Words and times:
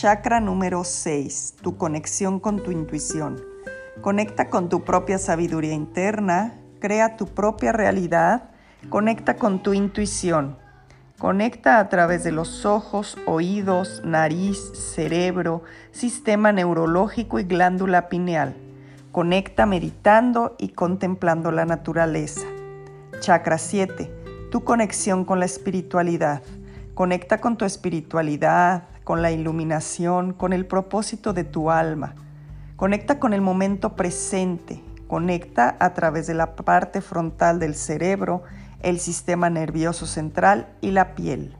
Chakra 0.00 0.38
número 0.38 0.84
6. 0.84 1.56
Tu 1.60 1.76
conexión 1.76 2.38
con 2.38 2.62
tu 2.62 2.70
intuición. 2.70 3.44
Conecta 4.00 4.48
con 4.48 4.68
tu 4.68 4.84
propia 4.84 5.18
sabiduría 5.18 5.72
interna, 5.72 6.54
crea 6.78 7.16
tu 7.16 7.26
propia 7.26 7.72
realidad, 7.72 8.50
conecta 8.90 9.34
con 9.34 9.60
tu 9.60 9.72
intuición. 9.72 10.56
Conecta 11.18 11.80
a 11.80 11.88
través 11.88 12.22
de 12.22 12.30
los 12.30 12.64
ojos, 12.64 13.18
oídos, 13.26 14.00
nariz, 14.04 14.70
cerebro, 14.72 15.64
sistema 15.90 16.52
neurológico 16.52 17.40
y 17.40 17.42
glándula 17.42 18.08
pineal. 18.08 18.54
Conecta 19.10 19.66
meditando 19.66 20.54
y 20.60 20.68
contemplando 20.68 21.50
la 21.50 21.64
naturaleza. 21.64 22.46
Chakra 23.18 23.58
7. 23.58 24.12
Tu 24.52 24.62
conexión 24.62 25.24
con 25.24 25.40
la 25.40 25.46
espiritualidad. 25.46 26.40
Conecta 26.98 27.38
con 27.38 27.56
tu 27.56 27.64
espiritualidad, 27.64 28.88
con 29.04 29.22
la 29.22 29.30
iluminación, 29.30 30.32
con 30.32 30.52
el 30.52 30.66
propósito 30.66 31.32
de 31.32 31.44
tu 31.44 31.70
alma. 31.70 32.16
Conecta 32.74 33.20
con 33.20 33.34
el 33.34 33.40
momento 33.40 33.94
presente. 33.94 34.82
Conecta 35.06 35.76
a 35.78 35.94
través 35.94 36.26
de 36.26 36.34
la 36.34 36.56
parte 36.56 37.00
frontal 37.00 37.60
del 37.60 37.76
cerebro, 37.76 38.42
el 38.82 38.98
sistema 38.98 39.48
nervioso 39.48 40.06
central 40.06 40.74
y 40.80 40.90
la 40.90 41.14
piel. 41.14 41.56